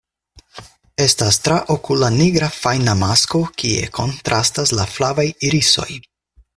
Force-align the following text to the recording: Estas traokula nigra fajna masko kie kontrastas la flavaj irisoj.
Estas 1.03 1.37
traokula 1.47 2.09
nigra 2.17 2.49
fajna 2.55 2.97
masko 3.05 3.45
kie 3.63 3.87
kontrastas 4.01 4.77
la 4.81 4.91
flavaj 4.99 5.31
irisoj. 5.51 5.91